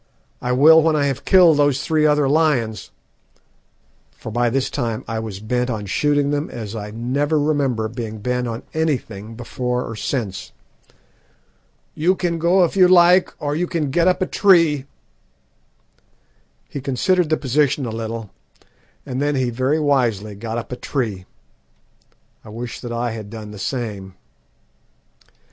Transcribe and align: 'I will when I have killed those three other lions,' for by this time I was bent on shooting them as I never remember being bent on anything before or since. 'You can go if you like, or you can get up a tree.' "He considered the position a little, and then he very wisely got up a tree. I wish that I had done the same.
'I 0.41 0.53
will 0.53 0.81
when 0.81 0.95
I 0.95 1.05
have 1.05 1.25
killed 1.25 1.57
those 1.57 1.83
three 1.83 2.07
other 2.07 2.27
lions,' 2.27 2.89
for 4.09 4.31
by 4.31 4.49
this 4.49 4.71
time 4.71 5.05
I 5.07 5.19
was 5.19 5.39
bent 5.39 5.69
on 5.69 5.85
shooting 5.85 6.31
them 6.31 6.49
as 6.49 6.75
I 6.75 6.89
never 6.89 7.39
remember 7.39 7.87
being 7.87 8.17
bent 8.17 8.47
on 8.47 8.63
anything 8.73 9.35
before 9.35 9.87
or 9.87 9.95
since. 9.95 10.53
'You 11.93 12.15
can 12.15 12.39
go 12.39 12.63
if 12.63 12.75
you 12.75 12.87
like, 12.87 13.31
or 13.37 13.55
you 13.55 13.67
can 13.67 13.91
get 13.91 14.07
up 14.07 14.23
a 14.23 14.25
tree.' 14.25 14.87
"He 16.67 16.81
considered 16.81 17.29
the 17.29 17.37
position 17.37 17.85
a 17.85 17.91
little, 17.91 18.31
and 19.05 19.21
then 19.21 19.35
he 19.35 19.51
very 19.51 19.79
wisely 19.79 20.33
got 20.33 20.57
up 20.57 20.71
a 20.71 20.75
tree. 20.77 21.27
I 22.43 22.49
wish 22.49 22.79
that 22.81 22.91
I 22.91 23.11
had 23.11 23.29
done 23.29 23.51
the 23.51 23.59
same. 23.59 24.15